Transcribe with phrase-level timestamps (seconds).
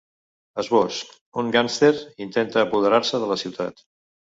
[0.63, 1.01] Esbós:
[1.43, 1.91] Un gàngster
[2.27, 3.89] intenta apoderar-se de la ciutat.